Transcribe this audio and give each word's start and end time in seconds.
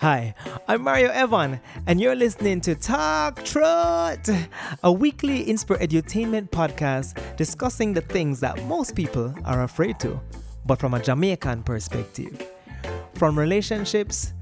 Hi, 0.00 0.32
I'm 0.68 0.82
Mario 0.82 1.10
Evon, 1.12 1.58
and 1.88 2.00
you're 2.00 2.14
listening 2.14 2.60
to 2.60 2.76
Talk 2.76 3.44
Truth, 3.44 4.48
a 4.84 4.92
weekly 4.92 5.50
inspire 5.50 5.78
edutainment 5.78 6.50
podcast 6.50 7.36
discussing 7.36 7.94
the 7.94 8.02
things 8.02 8.38
that 8.38 8.64
most 8.66 8.94
people 8.94 9.34
are 9.44 9.64
afraid 9.64 9.98
to, 9.98 10.20
but 10.64 10.78
from 10.78 10.94
a 10.94 11.02
Jamaican 11.02 11.64
perspective. 11.64 12.48
From 13.14 13.36
relationships, 13.36 14.34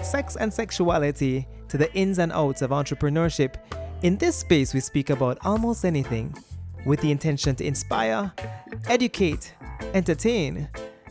sex 0.00 0.36
and 0.36 0.54
sexuality, 0.54 1.48
to 1.66 1.76
the 1.76 1.92
ins 1.94 2.20
and 2.20 2.30
outs 2.30 2.62
of 2.62 2.70
entrepreneurship, 2.70 3.56
in 4.02 4.16
this 4.16 4.36
space 4.36 4.74
we 4.74 4.78
speak 4.78 5.10
about 5.10 5.38
almost 5.44 5.84
anything 5.84 6.32
with 6.86 7.00
the 7.00 7.10
intention 7.10 7.56
to 7.56 7.66
inspire, 7.66 8.32
educate, 8.86 9.54
entertain, 9.92 10.68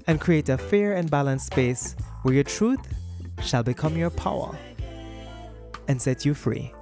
and 0.08 0.22
create 0.22 0.48
a 0.48 0.58
fair 0.58 0.94
and 0.94 1.12
balanced 1.12 1.48
space 1.48 1.98
where 2.24 2.34
your 2.34 2.46
truth 2.46 2.80
shall 3.42 3.64
become 3.64 3.98
your 3.98 4.10
power 4.10 4.58
and 5.88 6.02
set 6.02 6.26
you 6.26 6.34
free. 6.34 6.74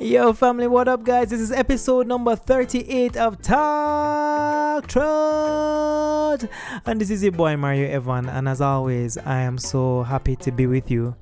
Yo, 0.00 0.32
family, 0.32 0.66
what 0.66 0.88
up, 0.88 1.04
guys? 1.04 1.28
This 1.28 1.40
is 1.40 1.52
episode 1.52 2.06
number 2.06 2.34
38 2.34 3.18
of 3.18 3.42
Talk 3.42 4.86
Truth. 4.86 6.50
And 6.86 6.98
this 6.98 7.10
is 7.10 7.22
your 7.22 7.32
boy 7.32 7.56
Mario 7.58 7.94
Evon. 7.94 8.28
And 8.30 8.48
as 8.48 8.62
always, 8.62 9.18
I 9.18 9.40
am 9.40 9.58
so 9.58 10.02
happy 10.02 10.36
to 10.36 10.50
be 10.50 10.66
with 10.66 10.90
you. 10.90 11.14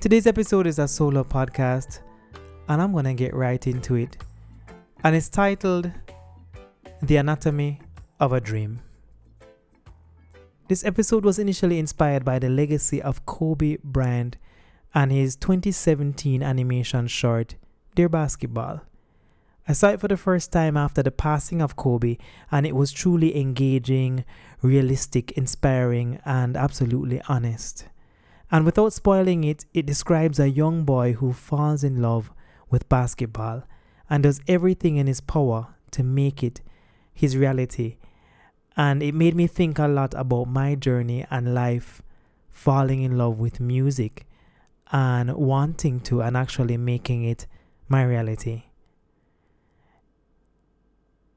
Today's 0.00 0.28
episode 0.28 0.68
is 0.68 0.78
a 0.78 0.86
solo 0.86 1.24
podcast, 1.24 1.98
and 2.68 2.80
I'm 2.80 2.92
gonna 2.92 3.14
get 3.14 3.34
right 3.34 3.66
into 3.66 3.96
it. 3.96 4.16
And 5.02 5.16
it's 5.16 5.28
titled 5.28 5.90
The 7.02 7.16
Anatomy 7.16 7.80
of 8.20 8.32
a 8.32 8.40
Dream. 8.40 8.80
This 10.68 10.84
episode 10.84 11.24
was 11.24 11.38
initially 11.38 11.78
inspired 11.78 12.26
by 12.26 12.38
the 12.38 12.50
legacy 12.50 13.00
of 13.00 13.24
Kobe 13.24 13.78
Bryant 13.82 14.36
and 14.94 15.10
his 15.10 15.34
2017 15.34 16.42
animation 16.42 17.06
short, 17.06 17.54
Dear 17.94 18.10
Basketball. 18.10 18.82
I 19.66 19.72
saw 19.72 19.88
it 19.88 20.00
for 20.00 20.08
the 20.08 20.18
first 20.18 20.52
time 20.52 20.76
after 20.76 21.02
the 21.02 21.10
passing 21.10 21.62
of 21.62 21.76
Kobe, 21.76 22.18
and 22.52 22.66
it 22.66 22.76
was 22.76 22.92
truly 22.92 23.34
engaging, 23.34 24.26
realistic, 24.60 25.32
inspiring, 25.32 26.20
and 26.26 26.54
absolutely 26.54 27.22
honest. 27.30 27.86
And 28.50 28.66
without 28.66 28.92
spoiling 28.92 29.44
it, 29.44 29.64
it 29.72 29.86
describes 29.86 30.38
a 30.38 30.50
young 30.50 30.84
boy 30.84 31.14
who 31.14 31.32
falls 31.32 31.82
in 31.82 32.02
love 32.02 32.30
with 32.68 32.90
basketball 32.90 33.62
and 34.10 34.22
does 34.22 34.42
everything 34.46 34.96
in 34.96 35.06
his 35.06 35.22
power 35.22 35.68
to 35.92 36.02
make 36.02 36.42
it 36.42 36.60
his 37.14 37.38
reality 37.38 37.96
and 38.78 39.02
it 39.02 39.12
made 39.12 39.34
me 39.34 39.48
think 39.48 39.80
a 39.80 39.88
lot 39.88 40.14
about 40.14 40.44
my 40.44 40.76
journey 40.76 41.26
and 41.32 41.52
life 41.52 42.00
falling 42.48 43.02
in 43.02 43.18
love 43.18 43.36
with 43.36 43.58
music 43.58 44.24
and 44.92 45.34
wanting 45.34 45.98
to 45.98 46.22
and 46.22 46.36
actually 46.36 46.76
making 46.76 47.24
it 47.24 47.48
my 47.88 48.04
reality. 48.04 48.62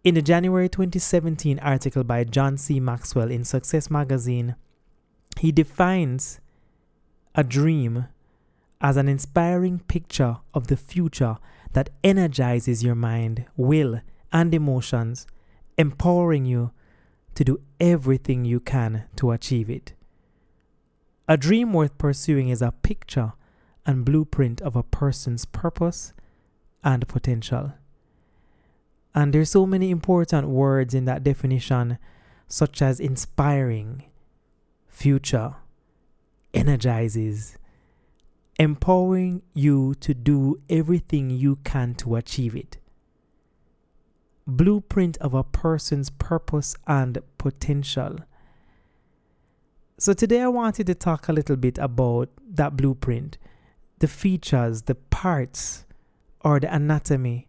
In 0.04 0.14
the 0.14 0.22
January 0.22 0.70
2017 0.70 1.58
article 1.60 2.04
by 2.04 2.24
John 2.24 2.58
C. 2.58 2.80
Maxwell 2.80 3.32
in 3.32 3.44
Success 3.44 3.90
Magazine, 3.90 4.56
he 5.40 5.52
defines 5.52 6.40
a 7.34 7.44
dream 7.44 8.06
as 8.80 8.98
an 8.98 9.08
inspiring 9.08 9.80
picture 9.80 10.38
of 10.54 10.68
the 10.68 10.78
future 10.78 11.38
that 11.74 11.90
energizes 12.04 12.84
your 12.84 12.96
mind, 12.96 13.46
will, 13.58 14.02
and 14.32 14.54
emotions, 14.54 15.26
empowering 15.78 16.46
you 16.46 16.72
to 17.36 17.44
do 17.44 17.62
everything 17.80 18.46
you 18.46 18.60
can 18.60 19.04
to 19.16 19.32
achieve 19.32 19.70
it. 19.70 19.94
A 21.28 21.38
dream 21.38 21.74
worth 21.74 21.98
pursuing 21.98 22.50
is 22.50 22.62
a 22.62 22.72
picture 22.72 23.34
and 23.86 24.06
blueprint 24.06 24.62
of 24.62 24.76
a 24.76 24.84
person's 24.84 25.46
purpose 25.46 26.14
and 26.84 27.08
potential. 27.08 27.74
And 29.14 29.34
there's 29.34 29.50
so 29.50 29.66
many 29.66 29.92
important 29.92 30.48
words 30.50 30.94
in 30.94 31.06
that 31.06 31.24
definition, 31.24 31.98
such 32.48 32.82
as 32.82 33.00
inspiring, 33.00 34.04
future, 34.88 35.56
energizes, 36.54 37.58
empowering 38.60 39.42
you 39.54 39.96
to 39.96 40.14
do 40.14 40.62
everything 40.70 41.30
you 41.30 41.58
can 41.64 41.96
to 41.96 42.16
achieve 42.16 42.56
it 42.56 42.78
blueprint 44.58 45.18
of 45.18 45.34
a 45.34 45.44
person's 45.44 46.10
purpose 46.10 46.76
and 46.88 47.18
potential. 47.38 48.20
So, 49.98 50.14
today 50.14 50.42
I 50.42 50.48
wanted 50.48 50.88
to 50.88 50.96
talk 50.96 51.28
a 51.28 51.34
little 51.34 51.56
bit 51.56 51.78
about 51.78 52.30
that 52.50 52.76
blueprint, 52.76 53.38
the 54.00 54.08
features, 54.08 54.84
the 54.84 54.96
parts, 54.96 55.86
or 56.44 56.60
the 56.60 56.74
anatomy 56.74 57.48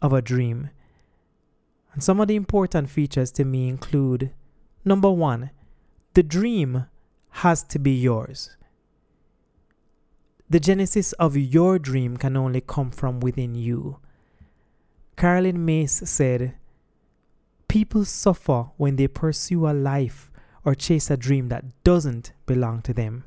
of 0.00 0.12
a 0.12 0.22
dream. 0.22 0.70
And 1.92 2.02
some 2.02 2.20
of 2.20 2.28
the 2.28 2.36
important 2.36 2.88
features 2.88 3.30
to 3.32 3.44
me 3.44 3.68
include 3.68 4.30
number 4.84 5.10
one, 5.10 5.50
the 6.14 6.22
dream 6.22 6.86
has 7.30 7.62
to 7.64 7.78
be 7.78 7.92
yours. 7.92 8.56
The 10.48 10.60
genesis 10.60 11.12
of 11.14 11.36
your 11.36 11.78
dream 11.78 12.16
can 12.16 12.36
only 12.36 12.60
come 12.60 12.90
from 12.90 13.20
within 13.20 13.54
you. 13.54 13.98
Caroline 15.16 15.64
Myss 15.64 16.02
said, 16.04 16.54
People 17.68 18.04
suffer 18.04 18.66
when 18.76 18.96
they 18.96 19.08
pursue 19.08 19.66
a 19.66 19.72
life 19.72 20.30
or 20.64 20.74
chase 20.74 21.10
a 21.10 21.16
dream 21.16 21.48
that 21.48 21.64
doesn't 21.84 22.32
belong 22.46 22.82
to 22.82 22.92
them. 22.92 23.24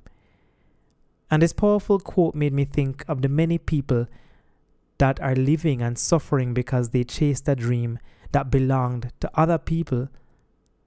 And 1.31 1.41
this 1.41 1.53
powerful 1.53 1.99
quote 1.99 2.35
made 2.35 2.53
me 2.53 2.65
think 2.65 3.03
of 3.07 3.21
the 3.21 3.29
many 3.29 3.57
people 3.57 4.07
that 4.97 5.19
are 5.19 5.35
living 5.35 5.81
and 5.81 5.97
suffering 5.97 6.53
because 6.53 6.89
they 6.89 7.03
chased 7.03 7.47
a 7.49 7.55
dream 7.55 7.99
that 8.31 8.51
belonged 8.51 9.11
to 9.19 9.31
other 9.33 9.57
people, 9.57 10.09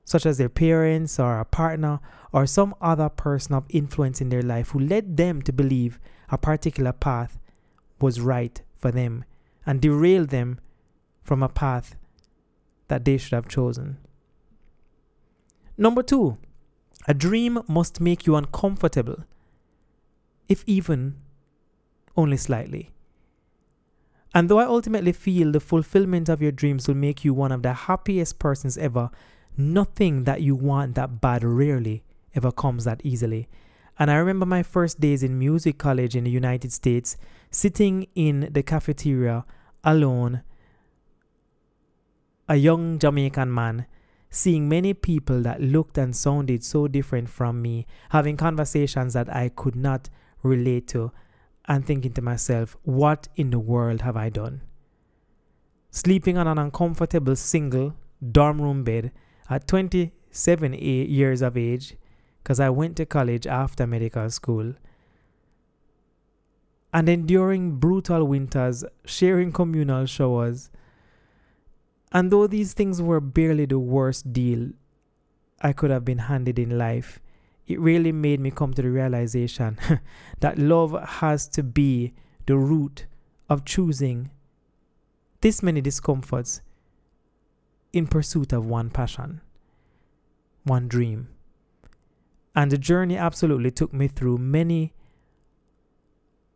such 0.05 0.25
as 0.25 0.39
their 0.39 0.49
parents 0.49 1.19
or 1.19 1.39
a 1.39 1.45
partner 1.45 2.01
or 2.33 2.47
some 2.47 2.75
other 2.81 3.09
person 3.09 3.55
of 3.55 3.67
influence 3.69 4.21
in 4.21 4.29
their 4.29 4.43
life 4.43 4.71
who 4.71 4.79
led 4.79 5.17
them 5.17 5.43
to 5.43 5.53
believe 5.53 5.99
a 6.31 6.39
particular 6.39 6.93
path 6.93 7.39
was 8.01 8.21
right 8.21 8.63
for 8.77 8.91
them 8.91 9.25
and 9.67 9.81
derailed 9.81 10.31
them 10.31 10.61
from 11.28 11.43
a 11.43 11.49
path 11.49 11.94
that 12.89 13.05
they 13.05 13.19
should 13.19 13.34
have 13.34 13.47
chosen. 13.47 13.99
Number 15.77 16.03
two, 16.03 16.39
a 17.06 17.12
dream 17.12 17.61
must 17.69 18.00
make 18.00 18.27
you 18.27 18.34
uncomfortable, 18.34 19.25
if 20.49 20.65
even 20.67 21.17
only 22.17 22.38
slightly. 22.38 22.91
And 24.34 24.49
though 24.49 24.59
I 24.59 24.65
ultimately 24.65 25.12
feel 25.12 25.53
the 25.53 25.61
fulfillment 25.61 26.31
of 26.31 26.41
your 26.41 26.53
dreams 26.53 26.88
will 26.88 26.94
make 26.94 27.25
you 27.25 27.34
one 27.34 27.53
of 27.53 27.62
the 27.62 27.75
happiest 27.75 28.38
persons 28.38 28.78
ever, 28.78 29.11
nothing 29.56 30.25
that 30.25 30.41
you 30.41 30.55
want 30.55 30.94
that 30.94 31.21
bad 31.21 31.44
rarely 31.44 32.05
ever 32.34 32.50
comes 32.50 32.84
that 32.84 33.03
easily. 33.05 33.49
And 33.99 34.11
I 34.11 34.17
remember 34.17 34.47
my 34.47 34.62
first 34.62 34.99
days 34.99 35.22
in 35.22 35.38
music 35.38 35.77
college 35.77 36.17
in 36.17 36.25
the 36.25 36.31
United 36.31 36.72
States, 36.72 37.19
sitting 37.50 38.06
in 38.15 38.49
the 38.50 38.62
cafeteria 38.62 39.44
alone 39.84 40.43
a 42.49 42.57
young 42.57 42.99
Jamaican 42.99 43.53
man, 43.53 43.87
seeing 44.31 44.69
many 44.69 44.95
people 44.95 45.43
that 45.43 45.61
looked 45.61 45.99
and 45.99 46.15
sounded 46.15 46.65
so 46.65 46.89
different 46.89 47.29
from 47.29 47.61
me, 47.63 47.87
having 48.11 48.37
conversations 48.37 49.15
that 49.15 49.35
I 49.35 49.49
could 49.49 49.77
not 49.77 50.09
relate 50.43 50.87
to, 50.89 51.13
and 51.67 51.85
thinking 51.85 52.13
to 52.13 52.23
myself, 52.23 52.77
what 52.83 53.29
in 53.37 53.51
the 53.51 53.59
world 53.59 54.01
have 54.03 54.17
I 54.17 54.31
done? 54.31 54.63
Sleeping 55.91 56.39
on 56.39 56.47
an 56.47 56.59
uncomfortable 56.59 57.37
single 57.37 57.95
dorm 58.33 58.61
room 58.61 58.85
bed 58.85 59.13
at 59.51 59.67
27 59.69 60.73
years 60.75 61.43
of 61.43 61.57
age, 61.57 61.95
because 62.43 62.61
I 62.61 62.71
went 62.71 62.97
to 62.97 63.06
college 63.06 63.47
after 63.47 63.87
medical 63.87 64.31
school. 64.31 64.75
And 66.93 67.09
enduring 67.09 67.77
brutal 67.77 68.27
winters, 68.27 68.85
sharing 69.05 69.53
communal 69.53 70.06
showers, 70.06 70.71
and 72.12 72.31
though 72.31 72.46
these 72.46 72.72
things 72.72 73.02
were 73.02 73.20
barely 73.20 73.66
the 73.66 73.78
worst 73.78 74.32
deal 74.32 74.70
I 75.60 75.72
could 75.72 75.90
have 75.90 76.05
been 76.05 76.19
handed 76.19 76.58
in 76.58 76.78
life, 76.78 77.20
it 77.66 77.81
really 77.81 78.12
made 78.12 78.40
me 78.40 78.50
come 78.50 78.72
to 78.75 78.82
the 78.82 78.90
realization 78.90 79.78
that 80.40 80.58
love 80.58 80.96
has 81.20 81.49
to 81.49 81.62
be 81.62 82.14
the 82.46 82.56
root 82.56 83.06
of 83.49 83.64
choosing 83.64 84.31
this 85.40 85.62
many 85.62 85.81
discomforts 85.81 86.62
in 87.93 88.06
pursuit 88.06 88.52
of 88.52 88.66
one 88.66 88.90
passion, 88.90 89.40
one 90.64 90.88
dream. 90.88 91.28
And 92.55 92.70
the 92.70 92.78
journey 92.78 93.16
absolutely 93.16 93.70
took 93.70 93.93
me 93.93 94.08
through 94.08 94.38
many 94.38 94.94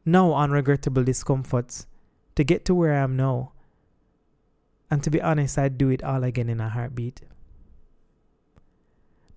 now 0.05 0.31
unregrettable 0.31 1.05
discomforts 1.05 1.87
to 2.35 2.43
get 2.43 2.65
to 2.65 2.75
where 2.75 2.95
I 2.95 2.99
am 2.99 3.17
now 3.17 3.52
and 4.93 5.03
to 5.03 5.11
be 5.11 5.23
honest, 5.23 5.57
I'd 5.57 5.79
do 5.79 5.89
it 5.89 6.05
all 6.05 6.23
again 6.23 6.51
in 6.51 6.61
a 6.61 6.69
heartbeat. 6.69 7.23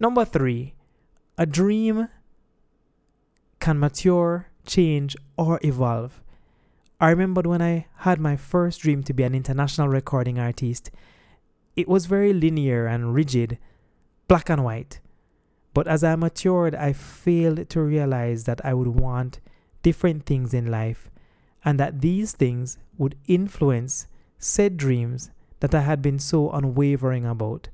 Number 0.01 0.25
three, 0.25 0.73
a 1.37 1.45
dream 1.45 2.09
can 3.61 3.79
mature, 3.79 4.49
change, 4.65 5.15
or 5.37 5.61
evolve. 5.63 6.21
I 6.99 7.09
remembered 7.09 7.47
when 7.47 7.61
I 7.61 7.87
had 7.99 8.19
my 8.19 8.35
first 8.35 8.81
dream 8.81 9.01
to 9.03 9.13
be 9.13 9.23
an 9.23 9.33
international 9.33 9.87
recording 9.87 10.37
artist, 10.37 10.91
it 11.77 11.87
was 11.87 12.05
very 12.05 12.33
linear 12.33 12.85
and 12.85 13.15
rigid, 13.15 13.57
black 14.27 14.49
and 14.49 14.61
white. 14.61 14.99
But 15.73 15.87
as 15.87 16.03
I 16.03 16.17
matured, 16.17 16.75
I 16.75 16.91
failed 16.91 17.69
to 17.69 17.79
realize 17.79 18.43
that 18.43 18.59
I 18.65 18.73
would 18.73 18.89
want 18.89 19.39
different 19.83 20.25
things 20.25 20.53
in 20.53 20.69
life 20.69 21.09
and 21.63 21.79
that 21.79 22.01
these 22.01 22.33
things 22.33 22.77
would 22.97 23.15
influence 23.25 24.07
said 24.37 24.75
dreams 24.75 25.31
that 25.59 25.73
I 25.73 25.81
had 25.81 26.01
been 26.01 26.19
so 26.19 26.51
unwavering 26.51 27.25
about. 27.25 27.69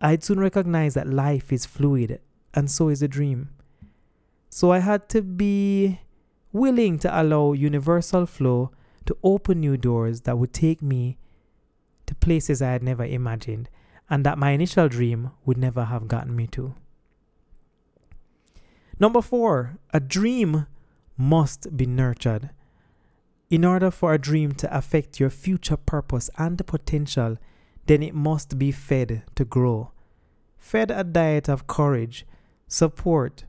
I'd 0.00 0.24
soon 0.24 0.40
recognize 0.40 0.94
that 0.94 1.08
life 1.08 1.52
is 1.52 1.66
fluid 1.66 2.20
and 2.54 2.70
so 2.70 2.88
is 2.88 3.02
a 3.02 3.08
dream. 3.08 3.50
So 4.48 4.72
I 4.72 4.78
had 4.78 5.08
to 5.10 5.22
be 5.22 6.00
willing 6.52 6.98
to 7.00 7.20
allow 7.20 7.52
universal 7.52 8.26
flow 8.26 8.70
to 9.06 9.16
open 9.22 9.60
new 9.60 9.76
doors 9.76 10.22
that 10.22 10.38
would 10.38 10.52
take 10.52 10.82
me 10.82 11.18
to 12.06 12.14
places 12.14 12.60
I 12.60 12.72
had 12.72 12.82
never 12.82 13.04
imagined 13.04 13.68
and 14.08 14.26
that 14.26 14.38
my 14.38 14.50
initial 14.50 14.88
dream 14.88 15.30
would 15.44 15.56
never 15.56 15.84
have 15.84 16.08
gotten 16.08 16.34
me 16.34 16.48
to. 16.48 16.74
Number 18.98 19.22
four, 19.22 19.78
a 19.94 20.00
dream 20.00 20.66
must 21.16 21.76
be 21.76 21.86
nurtured. 21.86 22.50
In 23.50 23.64
order 23.64 23.90
for 23.90 24.14
a 24.14 24.18
dream 24.18 24.52
to 24.52 24.76
affect 24.76 25.18
your 25.18 25.28
future 25.28 25.76
purpose 25.76 26.30
and 26.38 26.64
potential, 26.64 27.36
then 27.86 28.00
it 28.00 28.14
must 28.14 28.58
be 28.58 28.70
fed 28.70 29.24
to 29.34 29.44
grow. 29.44 29.90
Fed 30.56 30.92
a 30.92 31.02
diet 31.02 31.48
of 31.48 31.66
courage, 31.66 32.24
support, 32.68 33.44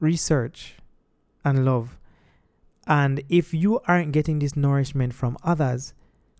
research, 0.00 0.74
and 1.44 1.64
love. 1.64 1.98
And 2.88 3.22
if 3.28 3.54
you 3.54 3.80
aren't 3.86 4.12
getting 4.12 4.40
this 4.40 4.56
nourishment 4.56 5.14
from 5.14 5.38
others, 5.44 5.94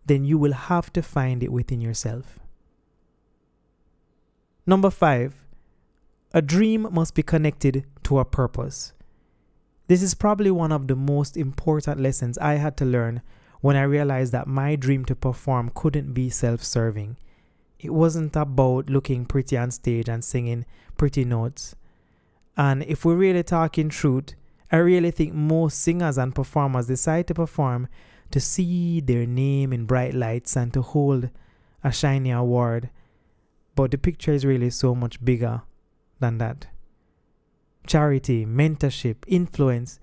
then 0.04 0.24
you 0.24 0.36
will 0.36 0.52
have 0.52 0.92
to 0.94 1.02
find 1.02 1.44
it 1.44 1.52
within 1.52 1.80
yourself. 1.80 2.40
Number 4.66 4.90
five, 4.90 5.34
a 6.34 6.42
dream 6.42 6.88
must 6.90 7.14
be 7.14 7.22
connected 7.22 7.84
to 8.02 8.18
a 8.18 8.24
purpose. 8.24 8.92
This 9.88 10.02
is 10.02 10.14
probably 10.14 10.50
one 10.50 10.72
of 10.72 10.88
the 10.88 10.96
most 10.96 11.36
important 11.36 12.00
lessons 12.00 12.38
I 12.38 12.54
had 12.54 12.76
to 12.78 12.84
learn 12.84 13.22
when 13.60 13.76
I 13.76 13.82
realized 13.82 14.32
that 14.32 14.48
my 14.48 14.74
dream 14.76 15.04
to 15.04 15.14
perform 15.14 15.70
couldn't 15.74 16.12
be 16.12 16.28
self 16.28 16.64
serving. 16.64 17.16
It 17.78 17.90
wasn't 17.92 18.34
about 18.34 18.90
looking 18.90 19.26
pretty 19.26 19.56
on 19.56 19.70
stage 19.70 20.08
and 20.08 20.24
singing 20.24 20.64
pretty 20.96 21.24
notes. 21.24 21.76
And 22.56 22.82
if 22.84 23.04
we're 23.04 23.16
really 23.16 23.42
talking 23.42 23.88
truth, 23.88 24.34
I 24.72 24.78
really 24.78 25.10
think 25.10 25.34
most 25.34 25.78
singers 25.78 26.18
and 26.18 26.34
performers 26.34 26.88
decide 26.88 27.28
to 27.28 27.34
perform 27.34 27.88
to 28.32 28.40
see 28.40 29.00
their 29.00 29.26
name 29.26 29.72
in 29.72 29.86
bright 29.86 30.14
lights 30.14 30.56
and 30.56 30.72
to 30.72 30.82
hold 30.82 31.30
a 31.84 31.92
shiny 31.92 32.30
award. 32.32 32.90
But 33.76 33.92
the 33.92 33.98
picture 33.98 34.32
is 34.32 34.44
really 34.44 34.70
so 34.70 34.94
much 34.94 35.24
bigger 35.24 35.62
than 36.18 36.38
that. 36.38 36.66
Charity, 37.86 38.44
mentorship, 38.44 39.16
influence, 39.26 39.98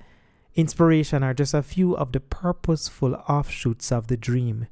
inspiration 0.56 1.24
are 1.24 1.34
just 1.34 1.54
a 1.54 1.62
few 1.62 1.96
of 1.96 2.12
the 2.12 2.20
purposeful 2.20 3.16
offshoots 3.28 3.92
of 3.92 4.08
the 4.08 4.18
dream. 4.18 4.68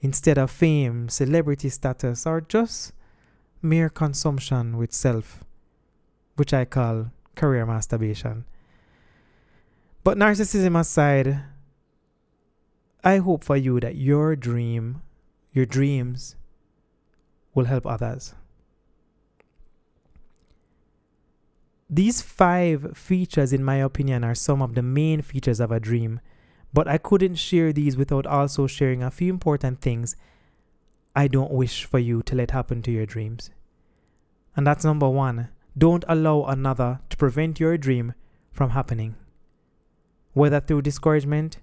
Instead 0.00 0.38
of 0.38 0.50
fame, 0.50 1.08
celebrity 1.08 1.68
status, 1.68 2.26
or 2.26 2.40
just 2.40 2.92
mere 3.62 3.88
consumption 3.88 4.76
with 4.76 4.92
self, 4.92 5.44
which 6.36 6.54
I 6.54 6.64
call 6.64 7.10
career 7.34 7.66
masturbation. 7.66 8.44
But 10.02 10.16
narcissism 10.16 10.78
aside, 10.78 11.42
I 13.04 13.18
hope 13.18 13.44
for 13.44 13.56
you 13.56 13.80
that 13.80 13.96
your 13.96 14.36
dream, 14.36 15.02
your 15.52 15.66
dreams, 15.66 16.36
will 17.54 17.66
help 17.66 17.86
others. 17.86 18.34
These 21.90 22.22
five 22.22 22.96
features, 22.96 23.52
in 23.52 23.64
my 23.64 23.76
opinion, 23.76 24.22
are 24.22 24.34
some 24.34 24.62
of 24.62 24.74
the 24.74 24.82
main 24.82 25.22
features 25.22 25.58
of 25.58 25.72
a 25.72 25.80
dream, 25.80 26.20
but 26.72 26.86
I 26.86 26.98
couldn't 26.98 27.34
share 27.34 27.72
these 27.72 27.96
without 27.96 28.26
also 28.26 28.68
sharing 28.68 29.02
a 29.02 29.10
few 29.10 29.32
important 29.32 29.80
things 29.80 30.14
I 31.16 31.26
don't 31.26 31.50
wish 31.50 31.84
for 31.84 31.98
you 31.98 32.22
to 32.22 32.36
let 32.36 32.52
happen 32.52 32.80
to 32.82 32.92
your 32.92 33.06
dreams. 33.06 33.50
And 34.56 34.64
that's 34.64 34.84
number 34.84 35.08
one 35.08 35.48
don't 35.76 36.04
allow 36.08 36.44
another 36.44 37.00
to 37.10 37.16
prevent 37.16 37.58
your 37.58 37.76
dream 37.76 38.14
from 38.52 38.70
happening 38.70 39.16
whether 40.32 40.60
through 40.60 40.82
discouragement, 40.82 41.58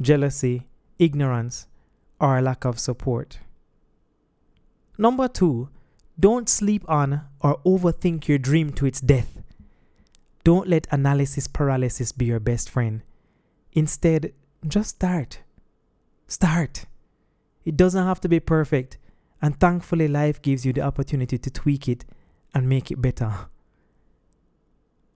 jealousy, 0.00 0.68
ignorance, 0.98 1.66
or 2.20 2.38
a 2.38 2.42
lack 2.42 2.64
of 2.64 2.78
support. 2.78 3.38
Number 4.98 5.28
two, 5.28 5.70
don't 6.18 6.48
sleep 6.48 6.84
on 6.88 7.22
or 7.40 7.58
overthink 7.64 8.28
your 8.28 8.38
dream 8.38 8.72
to 8.74 8.84
its 8.84 9.00
death. 9.00 9.39
Don't 10.42 10.68
let 10.68 10.86
analysis 10.90 11.46
paralysis 11.46 12.12
be 12.12 12.24
your 12.24 12.40
best 12.40 12.70
friend. 12.70 13.02
Instead, 13.72 14.32
just 14.66 14.96
start. 14.96 15.40
Start. 16.26 16.86
It 17.64 17.76
doesn't 17.76 18.06
have 18.06 18.20
to 18.20 18.28
be 18.28 18.40
perfect, 18.40 18.98
and 19.42 19.58
thankfully, 19.58 20.08
life 20.08 20.40
gives 20.40 20.64
you 20.64 20.72
the 20.72 20.80
opportunity 20.80 21.38
to 21.38 21.50
tweak 21.50 21.88
it 21.88 22.04
and 22.54 22.68
make 22.68 22.90
it 22.90 23.02
better. 23.02 23.48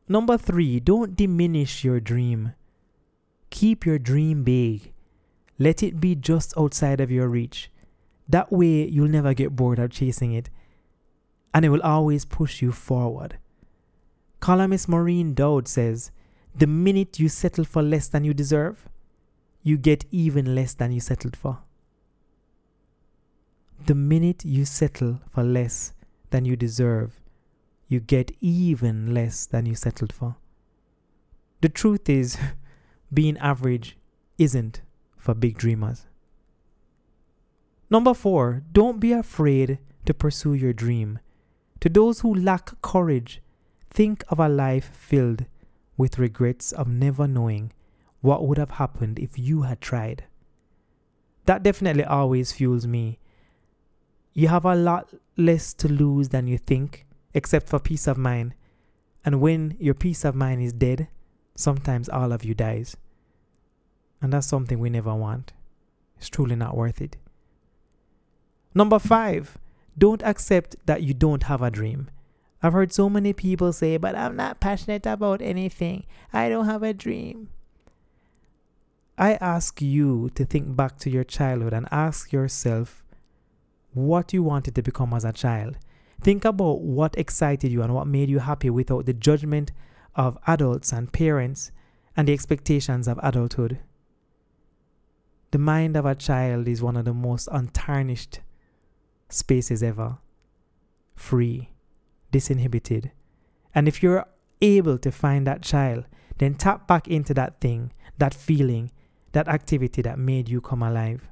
Number 0.09 0.37
three, 0.37 0.81
don't 0.81 1.17
diminish 1.17 1.83
your 1.85 2.01
dream. 2.01 2.53
Keep 3.51 3.87
your 3.87 3.99
dream 3.99 4.45
big. 4.45 4.93
Let 5.59 5.83
it 5.83 6.01
be 6.01 6.15
just 6.15 6.53
outside 6.59 7.01
of 7.01 7.11
your 7.11 7.29
reach. 7.29 7.71
That 8.29 8.53
way, 8.53 8.87
you'll 8.87 9.09
never 9.09 9.33
get 9.33 9.57
bored 9.57 9.79
of 9.79 9.91
chasing 9.91 10.33
it, 10.33 10.51
and 11.55 11.65
it 11.65 11.71
will 11.71 11.83
always 11.83 12.25
push 12.25 12.61
you 12.61 12.73
forward. 12.73 13.39
Columnist 14.45 14.91
Maureen 14.91 15.33
Dowd 15.33 15.67
says 15.67 16.11
The 16.55 16.67
minute 16.67 17.19
you 17.19 17.31
settle 17.31 17.65
for 17.65 17.81
less 17.81 18.09
than 18.09 18.25
you 18.25 18.35
deserve, 18.35 18.91
you 19.63 19.79
get 19.79 20.05
even 20.11 20.55
less 20.55 20.75
than 20.75 20.93
you 20.93 21.01
settled 21.01 21.35
for. 21.35 21.61
The 23.87 23.95
minute 23.95 24.45
you 24.45 24.67
settle 24.67 25.21
for 25.31 25.43
less 25.43 25.95
than 26.29 26.45
you 26.45 26.57
deserve, 26.57 27.23
you 27.89 28.01
get 28.01 28.33
even 28.43 29.15
less 29.15 29.47
than 29.47 29.65
you 29.65 29.75
settled 29.75 30.13
for. 30.13 30.37
The 31.63 31.71
truth 31.71 32.11
is, 32.11 32.37
being 33.15 33.39
average 33.39 33.97
isn't 34.37 34.83
for 35.17 35.33
big 35.33 35.57
dreamers. 35.57 36.05
Number 37.89 38.13
four, 38.13 38.63
don't 38.71 39.01
be 39.01 39.13
afraid 39.13 39.79
to 40.05 40.13
pursue 40.13 40.53
your 40.53 40.75
dream. 40.75 41.19
To 41.81 41.89
those 41.89 42.21
who 42.21 42.35
lack 42.35 42.79
courage, 42.83 43.41
think 43.95 44.25
of 44.29 44.41
a 44.41 44.49
life 44.49 44.91
filled 44.93 45.47
with 45.97 46.19
regrets 46.19 46.73
of 46.73 46.89
never 46.89 47.29
knowing 47.29 47.73
what 48.21 48.45
would 48.45 48.59
have 48.59 48.73
happened 48.73 49.19
if 49.21 49.39
you 49.39 49.63
had 49.63 49.81
tried. 49.81 50.25
That 51.47 51.63
definitely 51.63 52.05
always 52.05 52.53
fuels 52.53 52.87
me. 52.87 53.19
You 54.33 54.49
have 54.49 54.65
a 54.65 54.75
lot 54.75 55.15
less 55.37 55.73
to 55.75 55.89
lose 55.89 56.31
than 56.31 56.49
you 56.49 56.59
think, 56.59 57.07
except 57.35 57.69
for 57.69 57.79
peace 57.79 58.09
of 58.09 58.19
mind. 58.19 58.55
And 59.25 59.41
when 59.41 59.77
your 59.79 59.95
peace 59.95 60.25
of 60.25 60.35
mind 60.35 60.61
is 60.63 60.73
dead, 60.73 61.07
sometimes 61.55 62.09
all 62.09 62.33
of 62.33 62.45
you 62.45 62.53
dies. 62.53 62.97
And 64.21 64.33
that's 64.33 64.47
something 64.47 64.81
we 64.81 64.91
never 64.91 65.15
want. 65.15 65.53
It's 66.17 66.29
truly 66.29 66.57
not 66.57 66.77
worth 66.77 67.01
it. 67.01 67.17
Number 68.75 68.99
five, 68.99 69.57
don't 69.97 70.23
accept 70.23 70.75
that 70.87 71.03
you 71.03 71.15
don't 71.15 71.45
have 71.45 71.63
a 71.63 71.71
dream. 71.71 72.09
I've 72.65 72.73
heard 72.73 72.95
so 72.95 73.11
many 73.11 73.35
people 73.35 73.75
say, 73.75 73.99
but 73.99 74.17
I'm 74.17 74.37
not 74.37 74.59
passionate 74.59 75.05
about 75.05 75.43
anything. 75.43 76.07
I 76.33 76.49
don't 76.49 76.65
have 76.65 76.83
a 76.83 76.95
dream. 76.95 77.51
I 79.19 79.35
ask 79.35 79.83
you 79.83 80.31
to 80.35 80.47
think 80.47 80.75
back 80.75 80.97
to 81.01 81.11
your 81.11 81.25
childhood 81.25 81.75
and 81.75 81.87
ask 81.91 82.33
yourself 82.33 83.05
what 83.93 84.33
you 84.33 84.43
wanted 84.43 84.75
to 84.77 84.83
become 84.83 85.13
as 85.13 85.27
a 85.27 85.33
child. 85.33 85.77
Think 86.23 86.47
about 86.47 86.81
what 86.81 87.19
excited 87.19 87.71
you 87.71 87.83
and 87.83 87.95
what 87.95 88.07
made 88.07 88.31
you 88.31 88.39
happy 88.39 88.71
without 88.71 89.05
the 89.05 89.13
judgment 89.13 89.71
of 90.15 90.39
adults 90.47 90.91
and 90.91 91.13
parents 91.13 91.71
and 92.17 92.29
the 92.29 92.33
expectations 92.33 93.07
of 93.07 93.21
adulthood. 93.23 93.81
The 95.51 95.59
mind 95.59 95.99
of 95.99 96.07
a 96.07 96.15
child 96.15 96.67
is 96.67 96.81
one 96.81 96.97
of 96.97 97.05
the 97.05 97.13
most 97.13 97.47
untarnished 97.53 98.41
spaces 99.29 99.83
ever. 99.83 100.17
Free, 101.15 101.74
disinhibited. 102.35 103.13
And 103.75 103.87
if 103.87 104.03
you're 104.03 104.27
able 104.61 104.99
to 104.99 105.11
find 105.13 105.47
that 105.47 105.63
child, 105.63 106.05
then 106.39 106.55
tap 106.55 106.89
back 106.89 107.07
into 107.07 107.33
that 107.35 107.61
thing, 107.61 107.93
that 108.19 108.35
feeling, 108.35 108.91
that 109.33 109.49
activity 109.49 110.03
that 110.03 110.19
made 110.19 110.49
you 110.49 110.61
come 110.61 110.83
alive. 110.83 111.29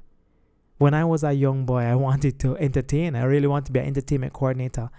When 0.77 0.93
I 0.93 1.03
was 1.05 1.23
a 1.23 1.33
young 1.33 1.65
boy, 1.65 1.81
I 1.81 1.95
wanted 2.07 2.39
to 2.39 2.57
entertain. 2.57 3.15
I 3.15 3.23
really 3.23 3.47
wanted 3.47 3.65
to 3.67 3.71
be 3.73 3.79
an 3.79 3.87
entertainment 3.87 4.33
coordinator 4.33 4.89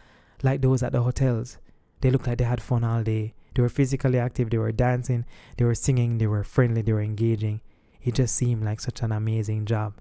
like 0.42 0.60
those 0.60 0.82
at 0.82 0.92
the 0.92 1.02
hotels. 1.02 1.58
They 2.00 2.10
looked 2.10 2.26
like 2.26 2.38
they 2.38 2.44
had 2.44 2.62
fun 2.62 2.84
all 2.84 3.02
day. 3.02 3.34
They 3.54 3.62
were 3.62 3.68
physically 3.68 4.18
active, 4.18 4.50
they 4.50 4.58
were 4.58 4.72
dancing, 4.72 5.24
they 5.56 5.64
were 5.64 5.76
singing, 5.76 6.18
they 6.18 6.26
were 6.26 6.42
friendly, 6.42 6.82
they 6.82 6.92
were 6.92 7.00
engaging. 7.00 7.60
It 8.02 8.14
just 8.14 8.34
seemed 8.34 8.64
like 8.64 8.80
such 8.80 9.00
an 9.02 9.12
amazing 9.12 9.64
job. 9.66 9.94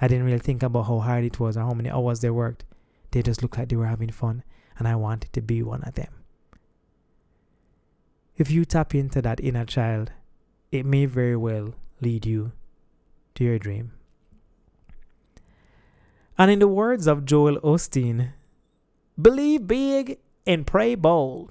I 0.00 0.08
didn't 0.08 0.24
really 0.24 0.38
think 0.38 0.62
about 0.62 0.84
how 0.84 1.00
hard 1.00 1.24
it 1.24 1.40
was 1.40 1.56
or 1.56 1.62
how 1.62 1.72
many 1.72 1.90
hours 1.90 2.20
they 2.20 2.30
worked. 2.30 2.64
They 3.10 3.22
just 3.22 3.42
looked 3.42 3.58
like 3.58 3.68
they 3.68 3.76
were 3.76 3.86
having 3.86 4.10
fun, 4.10 4.44
and 4.78 4.86
I 4.86 4.96
wanted 4.96 5.32
to 5.32 5.40
be 5.40 5.62
one 5.62 5.82
of 5.82 5.94
them. 5.94 6.12
If 8.36 8.50
you 8.50 8.64
tap 8.64 8.94
into 8.94 9.22
that 9.22 9.40
inner 9.40 9.64
child, 9.64 10.12
it 10.70 10.84
may 10.84 11.06
very 11.06 11.36
well 11.36 11.74
lead 12.00 12.26
you 12.26 12.52
to 13.34 13.44
your 13.44 13.58
dream. 13.58 13.92
And 16.38 16.50
in 16.50 16.58
the 16.58 16.68
words 16.68 17.06
of 17.06 17.24
Joel 17.24 17.58
Osteen, 17.60 18.32
believe 19.20 19.66
big 19.66 20.18
and 20.46 20.66
pray 20.66 20.94
bold. 20.94 21.50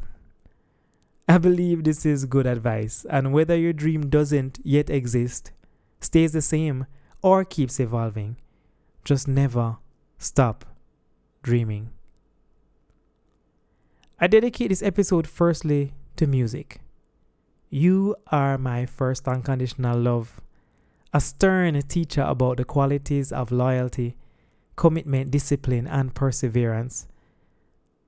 I 1.28 1.40
believe 1.40 1.84
this 1.84 2.06
is 2.06 2.26
good 2.26 2.46
advice, 2.46 3.04
and 3.10 3.34
whether 3.34 3.58
your 3.58 3.74
dream 3.74 4.10
doesn't 4.10 4.60
yet 4.64 4.92
exist, 4.92 5.52
stays 6.00 6.34
the 6.34 6.42
same, 6.42 6.86
or 7.24 7.44
keeps 7.44 7.80
evolving, 7.80 8.38
just 9.04 9.28
never 9.28 9.78
stop 10.20 10.66
dreaming. 11.42 11.90
I 14.18 14.28
dedicate 14.28 14.70
this 14.70 14.82
episode 14.82 15.28
firstly 15.28 15.94
to 16.16 16.26
music. 16.26 16.80
You 17.70 18.16
are 18.28 18.58
my 18.58 18.86
first 18.86 19.28
unconditional 19.28 20.00
love, 20.00 20.40
a 21.14 21.20
stern 21.20 21.82
teacher 21.82 22.22
about 22.22 22.58
the 22.58 22.64
qualities 22.64 23.34
of 23.34 23.52
loyalty, 23.52 24.16
commitment, 24.78 25.32
discipline, 25.32 25.86
and 25.86 26.16
perseverance. 26.16 27.08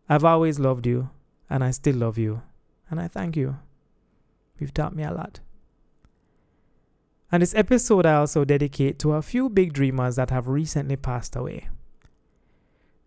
I've 0.08 0.24
always 0.24 0.60
loved 0.60 0.88
you, 0.88 1.10
and 1.50 1.62
I 1.62 1.72
still 1.72 1.98
love 1.98 2.18
you, 2.18 2.42
and 2.90 3.02
I 3.02 3.10
thank 3.10 3.36
you. 3.36 3.58
You've 4.58 4.74
taught 4.74 4.96
me 4.96 5.04
a 5.04 5.12
lot. 5.12 5.42
And 7.30 7.42
this 7.42 7.54
episode 7.54 8.06
I 8.06 8.14
also 8.14 8.46
dedicate 8.46 8.98
to 9.00 9.12
a 9.12 9.22
few 9.22 9.50
big 9.50 9.74
dreamers 9.74 10.16
that 10.16 10.30
have 10.30 10.48
recently 10.48 10.96
passed 10.96 11.36
away. 11.36 11.68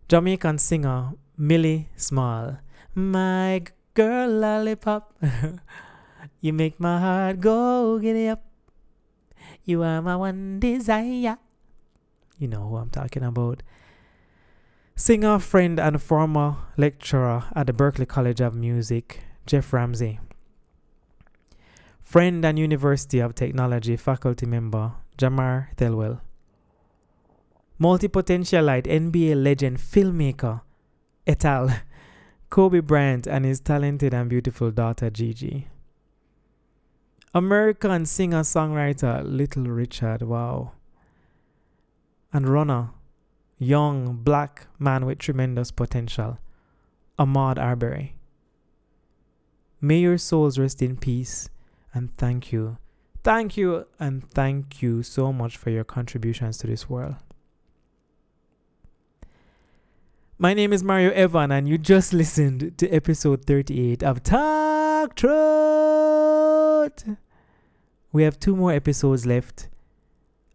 Jamaican 0.07 0.59
singer 0.59 1.13
Millie 1.35 1.89
Small, 1.95 2.59
my 2.95 3.63
girl 3.93 4.29
lollipop. 4.29 5.13
you 6.41 6.53
make 6.53 6.79
my 6.79 6.99
heart 6.99 7.39
go 7.39 7.99
giddy 7.99 8.27
up. 8.27 8.43
You 9.63 9.83
are 9.83 10.01
my 10.01 10.15
one 10.15 10.59
desire. 10.59 11.37
You 12.37 12.47
know 12.47 12.67
who 12.67 12.77
I'm 12.77 12.89
talking 12.89 13.23
about. 13.23 13.63
Singer, 14.95 15.39
friend, 15.39 15.79
and 15.79 16.01
former 16.01 16.57
lecturer 16.77 17.43
at 17.55 17.67
the 17.67 17.73
Berklee 17.73 18.07
College 18.07 18.41
of 18.41 18.55
Music, 18.55 19.23
Jeff 19.45 19.71
Ramsey 19.73 20.19
friend 22.11 22.43
and 22.43 22.59
University 22.59 23.19
of 23.19 23.33
Technology 23.33 23.95
faculty 23.95 24.45
member 24.45 24.91
Jamar 25.17 25.67
Thelwell, 25.77 26.19
multi-potentialite 27.77 28.85
NBA 28.85 29.41
legend 29.41 29.77
filmmaker 29.77 30.59
et 31.25 31.45
al. 31.45 31.69
Kobe 32.51 32.81
Bryant 32.81 33.27
and 33.27 33.45
his 33.45 33.61
talented 33.61 34.13
and 34.13 34.29
beautiful 34.29 34.71
daughter 34.71 35.09
Gigi. 35.09 35.69
American 37.33 38.05
singer-songwriter 38.05 39.23
Little 39.23 39.67
Richard, 39.67 40.21
wow. 40.21 40.73
And 42.33 42.49
runner, 42.49 42.89
young 43.57 44.17
black 44.17 44.67
man 44.77 45.05
with 45.05 45.19
tremendous 45.19 45.71
potential, 45.71 46.39
Ahmaud 47.17 47.57
Arbery. 47.57 48.17
May 49.79 49.99
your 49.99 50.17
souls 50.17 50.59
rest 50.59 50.81
in 50.81 50.97
peace 50.97 51.49
and 51.93 52.13
thank 52.17 52.51
you. 52.51 52.75
Thank 53.23 53.55
you 53.55 53.85
and 53.97 54.29
thank 54.29 54.81
you 54.81 55.03
so 55.03 55.31
much 55.31 55.55
for 55.55 55.69
your 55.69 55.85
contributions 55.85 56.57
to 56.57 56.67
this 56.67 56.89
world. 56.89 57.15
My 60.41 60.55
name 60.55 60.73
is 60.73 60.83
Mario 60.83 61.11
Evon, 61.11 61.51
and 61.51 61.69
you 61.69 61.77
just 61.77 62.13
listened 62.13 62.75
to 62.79 62.89
episode 62.89 63.45
38 63.45 64.01
of 64.01 64.23
Talk 64.23 65.15
Truth. 65.15 65.35
We 68.11 68.23
have 68.23 68.39
two 68.39 68.55
more 68.55 68.73
episodes 68.73 69.27
left 69.27 69.69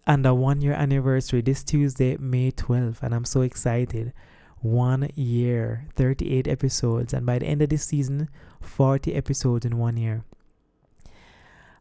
and 0.04 0.26
a 0.26 0.34
one 0.34 0.60
year 0.60 0.72
anniversary 0.72 1.40
this 1.40 1.62
Tuesday, 1.62 2.16
May 2.16 2.50
12th, 2.50 3.00
and 3.00 3.14
I'm 3.14 3.24
so 3.24 3.42
excited. 3.42 4.12
One 4.58 5.08
year, 5.14 5.86
38 5.94 6.48
episodes, 6.48 7.14
and 7.14 7.24
by 7.24 7.38
the 7.38 7.46
end 7.46 7.62
of 7.62 7.68
this 7.68 7.84
season, 7.84 8.28
40 8.60 9.14
episodes 9.14 9.64
in 9.64 9.78
one 9.78 9.96
year. 9.96 10.24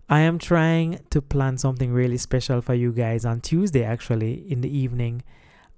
I 0.08 0.20
am 0.20 0.38
trying 0.38 1.00
to 1.10 1.24
plan 1.24 1.58
something 1.58 1.92
really 1.92 2.18
special 2.18 2.62
for 2.62 2.76
you 2.76 2.92
guys 2.92 3.26
on 3.26 3.42
Tuesday, 3.42 3.84
actually, 3.84 4.46
in 4.48 4.62
the 4.62 4.70
evening. 4.70 5.24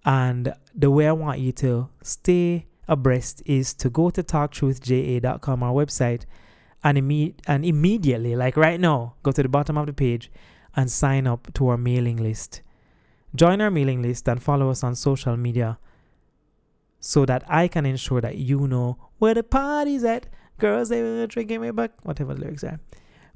And 0.06 0.54
the 0.74 0.90
way 0.90 1.08
I 1.08 1.12
want 1.12 1.40
you 1.40 1.52
to 1.54 1.90
stay 2.02 2.68
abreast 2.88 3.44
is 3.46 3.74
to 3.76 3.90
go 3.90 4.10
to 4.10 4.24
talktruthja.com, 4.24 5.64
our 5.64 5.74
website, 5.74 6.26
and, 6.84 6.98
imme- 6.98 7.34
and 7.48 7.66
immediately, 7.66 8.36
like 8.36 8.56
right 8.56 8.80
now, 8.80 9.16
go 9.24 9.32
to 9.32 9.44
the 9.44 9.50
bottom 9.50 9.78
of 9.78 9.88
the 9.88 9.94
page 9.94 10.32
and 10.76 10.92
sign 10.92 11.28
up 11.28 11.52
to 11.56 11.68
our 11.70 11.78
mailing 11.78 12.18
list. 12.18 12.62
Join 13.36 13.60
our 13.62 13.72
mailing 13.72 14.02
list 14.02 14.28
and 14.30 14.42
follow 14.42 14.70
us 14.70 14.84
on 14.84 14.96
social 14.96 15.36
media 15.36 15.80
so 17.00 17.26
that 17.26 17.44
I 17.48 17.68
can 17.68 17.86
ensure 17.86 18.22
that 18.22 18.38
you 18.38 18.68
know 18.68 18.98
where 19.18 19.34
the 19.34 19.44
party's 19.44 20.04
at. 20.04 20.28
Girls, 20.58 20.90
they 20.90 21.02
were 21.02 21.28
drinking 21.28 21.62
me 21.62 21.72
back, 21.72 21.92
whatever 22.04 22.34
the 22.34 22.42
lyrics 22.42 22.64
are. 22.64 22.80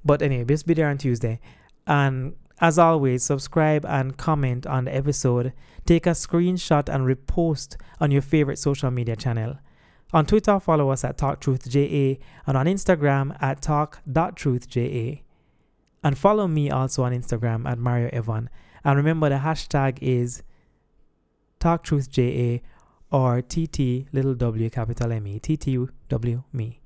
But 0.03 0.22
anyway, 0.22 0.46
just 0.46 0.65
be 0.65 0.74
there 0.74 0.89
on 0.89 0.98
Tuesday. 0.98 1.39
And 1.86 2.36
as 2.62 2.77
always, 2.77 3.24
subscribe 3.24 3.86
and 3.88 4.15
comment 4.18 4.68
on 4.68 4.86
the 4.86 4.96
episode. 4.96 5.51
Take 5.86 6.06
a 6.06 6.12
screenshot 6.12 6.88
and 6.88 7.06
repost 7.06 7.75
on 8.00 8.12
your 8.12 8.22
favorite 8.22 8.60
social 8.60 8.91
media 8.91 9.15
channel. 9.15 9.58
On 10.13 10.25
Twitter, 10.25 10.60
follow 10.60 10.89
us 10.91 11.03
at 11.03 11.18
TalkTruthJA 11.18 12.20
and 12.46 12.58
on 12.58 12.68
Instagram 12.68 13.36
at 13.41 13.62
Talk.TruthJA. 13.62 15.22
And 16.03 16.18
follow 16.18 16.48
me 16.48 16.70
also 16.70 17.03
on 17.03 17.13
Instagram 17.13 17.68
at 17.68 17.80
Mario 17.80 18.10
Evon. 18.13 18.50
And 18.84 18.98
remember 18.98 19.30
the 19.30 19.38
hashtag 19.38 19.98
is 20.01 20.44
TalkTruthJA 21.60 22.62
or 23.12 23.41
TT 23.41 24.08
little 24.13 24.36
w 24.36 24.70
capital 24.70 25.12
M 25.12 25.27
E 25.27 25.39
TTW 25.39 26.44
me. 26.53 26.80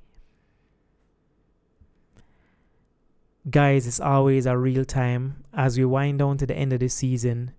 Guys, 3.50 3.86
it's 3.86 4.00
always 4.00 4.46
a 4.46 4.58
real 4.58 4.84
time 4.84 5.44
as 5.54 5.78
we 5.78 5.86
wind 5.86 6.20
down 6.20 6.38
to 6.38 6.46
the 6.46 6.56
end 6.56 6.74
of 6.74 6.80
the 6.80 6.90
season. 6.90 7.52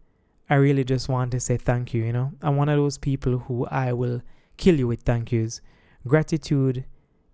I 0.51 0.57
really 0.57 0.85
just 0.85 1.09
want 1.09 1.31
to 1.33 1.41
say 1.41 1.57
thank 1.57 1.95
you. 1.95 2.05
You 2.05 2.13
know, 2.13 2.33
I'm 2.43 2.57
one 2.57 2.69
of 2.69 2.77
those 2.77 2.99
people 2.99 3.39
who 3.39 3.67
I 3.67 3.93
will 3.93 4.23
kill 4.57 4.79
you 4.79 4.89
with 4.89 5.03
thank 5.03 5.33
yous. 5.33 5.61
Gratitude 6.07 6.85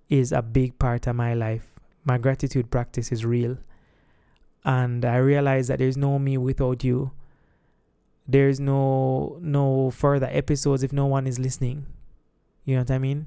is 0.08 0.32
a 0.32 0.42
big 0.42 0.78
part 0.78 1.06
of 1.06 1.16
my 1.16 1.34
life. 1.34 1.78
My 2.04 2.18
gratitude 2.18 2.70
practice 2.70 3.12
is 3.12 3.24
real. 3.24 3.58
And 4.64 5.04
I 5.04 5.16
realize 5.16 5.68
that 5.68 5.78
there's 5.78 5.96
no 5.96 6.18
me 6.18 6.36
without 6.38 6.84
you. 6.84 7.12
There's 8.28 8.60
no 8.60 9.38
no 9.40 9.90
further 9.90 10.28
episodes 10.30 10.82
if 10.82 10.92
no 10.92 11.06
one 11.06 11.26
is 11.26 11.38
listening. 11.38 11.86
You 12.64 12.76
know 12.76 12.82
what 12.82 12.90
I 12.90 12.98
mean? 12.98 13.26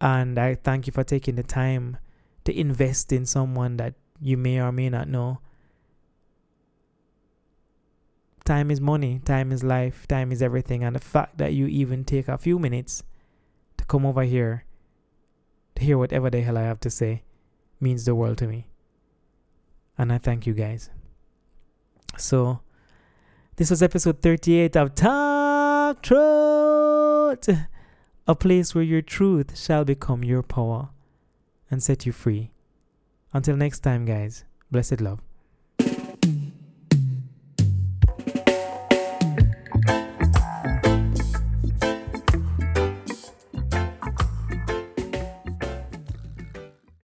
And 0.00 0.38
I 0.38 0.56
thank 0.56 0.86
you 0.86 0.92
for 0.92 1.04
taking 1.04 1.36
the 1.36 1.44
time 1.44 1.98
to 2.44 2.58
invest 2.58 3.12
in 3.12 3.26
someone 3.26 3.76
that 3.76 3.94
you 4.20 4.36
may 4.36 4.60
or 4.60 4.72
may 4.72 4.88
not 4.88 5.08
know. 5.08 5.40
Time 8.44 8.70
is 8.70 8.80
money, 8.80 9.20
time 9.24 9.52
is 9.52 9.62
life, 9.62 10.06
time 10.08 10.32
is 10.32 10.42
everything. 10.42 10.82
And 10.82 10.96
the 10.96 11.00
fact 11.00 11.38
that 11.38 11.52
you 11.52 11.66
even 11.66 12.04
take 12.04 12.28
a 12.28 12.38
few 12.38 12.58
minutes 12.58 13.04
to 13.76 13.84
come 13.84 14.04
over 14.04 14.22
here 14.22 14.64
to 15.76 15.84
hear 15.84 15.96
whatever 15.96 16.30
the 16.30 16.40
hell 16.40 16.58
I 16.58 16.62
have 16.62 16.80
to 16.80 16.90
say 16.90 17.22
means 17.80 18.04
the 18.04 18.14
world 18.14 18.38
to 18.38 18.46
me. 18.46 18.66
And 19.96 20.12
I 20.12 20.18
thank 20.18 20.46
you 20.46 20.54
guys. 20.54 20.90
So, 22.16 22.60
this 23.56 23.70
was 23.70 23.82
episode 23.82 24.22
38 24.22 24.76
of 24.76 24.94
Talk 24.94 26.02
Truth, 26.02 27.48
a 28.26 28.34
place 28.34 28.74
where 28.74 28.84
your 28.84 29.02
truth 29.02 29.58
shall 29.58 29.84
become 29.84 30.24
your 30.24 30.42
power 30.42 30.90
and 31.72 31.82
set 31.82 32.06
you 32.06 32.12
free. 32.12 32.52
Until 33.32 33.56
next 33.56 33.80
time, 33.80 34.04
guys, 34.04 34.44
blessed 34.70 35.00
love. 35.00 35.20